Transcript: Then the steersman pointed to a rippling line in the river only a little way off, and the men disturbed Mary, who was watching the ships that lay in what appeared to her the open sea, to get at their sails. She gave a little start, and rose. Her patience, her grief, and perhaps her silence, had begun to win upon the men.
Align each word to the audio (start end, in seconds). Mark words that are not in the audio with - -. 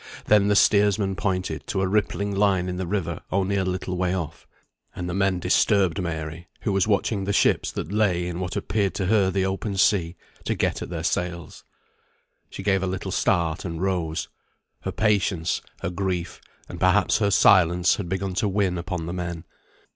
Then 0.25 0.47
the 0.47 0.55
steersman 0.55 1.15
pointed 1.15 1.67
to 1.67 1.83
a 1.83 1.87
rippling 1.87 2.33
line 2.35 2.67
in 2.67 2.77
the 2.77 2.87
river 2.87 3.21
only 3.31 3.55
a 3.55 3.63
little 3.63 3.95
way 3.95 4.15
off, 4.15 4.47
and 4.95 5.07
the 5.07 5.13
men 5.13 5.37
disturbed 5.39 6.01
Mary, 6.01 6.47
who 6.61 6.73
was 6.73 6.87
watching 6.87 7.25
the 7.25 7.31
ships 7.33 7.71
that 7.73 7.91
lay 7.91 8.25
in 8.27 8.39
what 8.39 8.55
appeared 8.55 8.95
to 8.95 9.05
her 9.05 9.29
the 9.29 9.45
open 9.45 9.77
sea, 9.77 10.15
to 10.45 10.55
get 10.55 10.81
at 10.81 10.89
their 10.89 11.03
sails. 11.03 11.63
She 12.49 12.63
gave 12.63 12.81
a 12.81 12.87
little 12.87 13.11
start, 13.11 13.63
and 13.63 13.79
rose. 13.79 14.27
Her 14.79 14.91
patience, 14.91 15.61
her 15.83 15.91
grief, 15.91 16.41
and 16.67 16.79
perhaps 16.79 17.19
her 17.19 17.29
silence, 17.29 17.97
had 17.97 18.09
begun 18.09 18.33
to 18.33 18.47
win 18.49 18.79
upon 18.79 19.05
the 19.05 19.13
men. 19.13 19.43